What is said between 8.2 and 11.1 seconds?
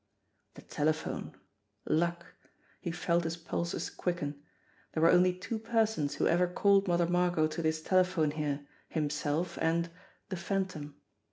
here, himself and the Phantom.